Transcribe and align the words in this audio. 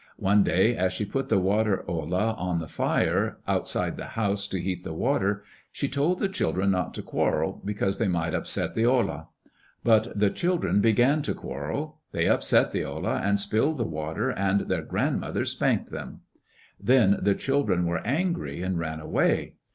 One 0.17 0.41
day 0.41 0.75
as 0.75 0.93
she 0.93 1.05
put 1.05 1.29
the 1.29 1.37
water 1.37 1.85
olla 1.87 2.33
on 2.35 2.57
the 2.59 2.67
fire 2.67 3.37
outside 3.47 3.97
the 3.97 4.05
house 4.17 4.47
to 4.47 4.59
heat 4.59 4.83
the 4.83 4.95
water, 4.95 5.43
she 5.71 5.87
told 5.87 6.17
the 6.17 6.27
children 6.27 6.71
not 6.71 6.95
to 6.95 7.03
quarrel 7.03 7.61
because 7.63 7.99
they 7.99 8.07
might 8.07 8.33
upset 8.33 8.73
the 8.73 8.83
olla. 8.83 9.27
But 9.83 10.17
the 10.17 10.31
children 10.31 10.81
began 10.81 11.21
to 11.21 11.35
quarrel. 11.35 11.99
They 12.13 12.27
upset 12.27 12.71
the 12.71 12.83
olla 12.83 13.17
and 13.23 13.39
spilled 13.39 13.77
the 13.77 13.85
water 13.85 14.31
and 14.31 14.61
their 14.61 14.81
grandmother 14.81 15.45
spanked 15.45 15.91
them. 15.91 16.21
Then 16.81 17.17
the 17.21 17.35
children 17.35 17.85
were 17.85 17.99
angry 18.03 18.63
and 18.63 18.79
ran 18.79 18.99
away. 19.01 19.53